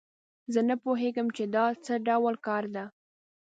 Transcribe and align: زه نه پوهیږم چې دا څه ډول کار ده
زه 0.53 0.59
نه 0.69 0.75
پوهیږم 0.83 1.27
چې 1.35 1.43
دا 1.55 1.65
څه 1.85 1.93
ډول 2.07 2.35
کار 2.47 2.63
ده 2.75 2.85